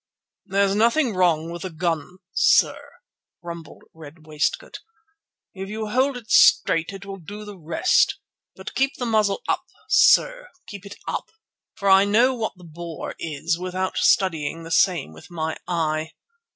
"There's 0.47 0.73
nothing 0.73 1.13
wrong 1.13 1.51
with 1.51 1.61
the 1.61 1.69
gun, 1.69 2.17
sir," 2.33 2.89
rumbled 3.43 3.83
Red 3.93 4.25
Waistcoat. 4.25 4.79
"If 5.53 5.69
you 5.69 5.89
hold 5.89 6.17
it 6.17 6.31
straight 6.31 6.91
it 6.91 7.05
will 7.05 7.17
do 7.19 7.45
the 7.45 7.55
rest. 7.55 8.17
But 8.55 8.73
keep 8.73 8.97
the 8.97 9.05
muzzle 9.05 9.43
up, 9.47 9.65
sir, 9.87 10.47
keep 10.65 10.87
it 10.87 10.95
up, 11.07 11.29
for 11.75 11.87
I 11.87 12.05
know 12.05 12.33
what 12.33 12.53
the 12.55 12.63
bore 12.63 13.13
is 13.19 13.59
without 13.59 13.95
studying 13.97 14.63
the 14.63 14.71
same 14.71 15.13
with 15.13 15.29
my 15.29 15.55
eye. 15.67 16.13